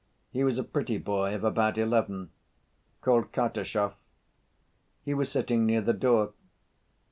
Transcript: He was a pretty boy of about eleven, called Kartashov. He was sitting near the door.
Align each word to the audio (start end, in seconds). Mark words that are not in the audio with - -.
He 0.31 0.43
was 0.43 0.57
a 0.57 0.63
pretty 0.63 0.97
boy 0.97 1.35
of 1.35 1.43
about 1.43 1.77
eleven, 1.77 2.31
called 3.01 3.31
Kartashov. 3.31 3.93
He 5.05 5.13
was 5.13 5.31
sitting 5.31 5.67
near 5.67 5.81
the 5.81 5.93
door. 5.93 6.33